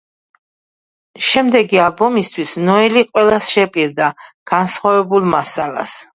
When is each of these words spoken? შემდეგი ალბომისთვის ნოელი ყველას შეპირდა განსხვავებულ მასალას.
შემდეგი 1.27 1.79
ალბომისთვის 1.89 2.55
ნოელი 2.71 3.05
ყველას 3.11 3.51
შეპირდა 3.59 4.09
განსხვავებულ 4.55 5.31
მასალას. 5.37 5.97